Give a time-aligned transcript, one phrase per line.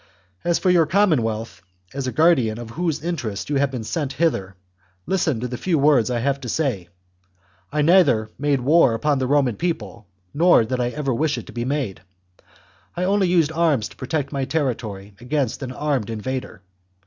[0.43, 1.61] As for your commonwealth,
[1.93, 4.55] as guardian of whose interests you have been sent hither,
[5.05, 6.89] listen to the few words I have to say:
[7.71, 11.53] I neither made war upon the Roman people, nor did I ever wish it to
[11.53, 12.01] be made;
[12.97, 16.63] I only used arms to protect my terri tory against an armed invader.